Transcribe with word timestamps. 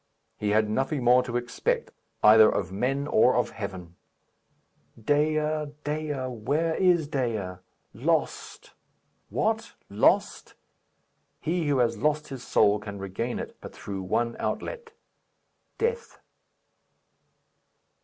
He 0.39 0.49
had 0.49 0.67
nothing 0.67 1.03
more 1.03 1.21
to 1.21 1.37
expect 1.37 1.91
either 2.23 2.49
of 2.49 2.71
men 2.71 3.05
or 3.05 3.35
of 3.35 3.51
heaven. 3.51 3.97
Dea! 4.99 5.35
Dea! 5.83 6.13
Where 6.23 6.73
is 6.73 7.07
Dea? 7.07 7.57
Lost! 7.93 8.73
What? 9.29 9.75
lost? 9.91 10.55
He 11.39 11.67
who 11.67 11.77
has 11.77 11.99
lost 11.99 12.29
his 12.29 12.41
soul 12.41 12.79
can 12.79 12.97
regain 12.97 13.37
it 13.37 13.55
but 13.61 13.75
through 13.75 14.01
one 14.01 14.35
outlet 14.39 14.91
death. 15.77 16.17